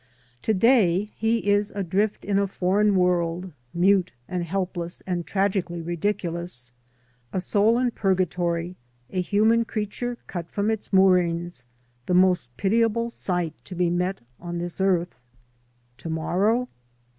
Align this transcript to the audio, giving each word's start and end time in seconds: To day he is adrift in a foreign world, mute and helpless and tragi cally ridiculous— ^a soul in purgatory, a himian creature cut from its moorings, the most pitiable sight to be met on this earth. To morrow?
To 0.41 0.53
day 0.55 1.11
he 1.15 1.47
is 1.47 1.69
adrift 1.75 2.25
in 2.25 2.39
a 2.39 2.47
foreign 2.47 2.95
world, 2.95 3.51
mute 3.71 4.13
and 4.27 4.43
helpless 4.43 5.01
and 5.05 5.27
tragi 5.27 5.61
cally 5.63 5.79
ridiculous— 5.79 6.71
^a 7.35 7.39
soul 7.39 7.77
in 7.77 7.91
purgatory, 7.91 8.77
a 9.11 9.21
himian 9.21 9.63
creature 9.67 10.17
cut 10.25 10.49
from 10.49 10.71
its 10.71 10.91
moorings, 10.91 11.65
the 12.07 12.15
most 12.15 12.49
pitiable 12.57 13.11
sight 13.11 13.53
to 13.65 13.75
be 13.75 13.91
met 13.91 14.21
on 14.39 14.57
this 14.57 14.81
earth. 14.81 15.13
To 15.99 16.09
morrow? 16.09 16.67